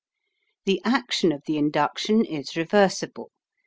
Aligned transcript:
The 0.65 0.81
action 0.83 1.31
of 1.31 1.43
the 1.45 1.59
induction 1.59 2.25
is 2.25 2.55
reversible. 2.57 3.29